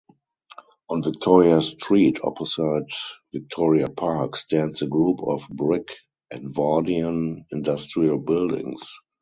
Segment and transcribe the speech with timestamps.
[0.89, 2.91] On Victoria Street opposite
[3.33, 5.91] Victoria Park stands a group of brick
[6.31, 8.81] Edwardian industrial buildings.